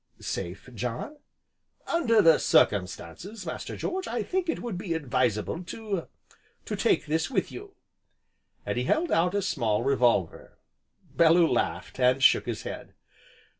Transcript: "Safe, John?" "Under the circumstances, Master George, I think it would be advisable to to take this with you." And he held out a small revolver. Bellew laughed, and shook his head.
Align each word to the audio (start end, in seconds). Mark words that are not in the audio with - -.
"Safe, 0.19 0.67
John?" 0.73 1.17
"Under 1.85 2.23
the 2.23 2.39
circumstances, 2.39 3.45
Master 3.45 3.77
George, 3.77 4.07
I 4.07 4.23
think 4.23 4.49
it 4.49 4.59
would 4.59 4.75
be 4.75 4.95
advisable 4.95 5.63
to 5.65 6.07
to 6.65 6.75
take 6.75 7.05
this 7.05 7.29
with 7.29 7.51
you." 7.51 7.75
And 8.65 8.79
he 8.79 8.85
held 8.85 9.11
out 9.11 9.35
a 9.35 9.43
small 9.43 9.83
revolver. 9.83 10.57
Bellew 11.15 11.45
laughed, 11.47 11.99
and 11.99 12.23
shook 12.23 12.47
his 12.47 12.63
head. 12.63 12.95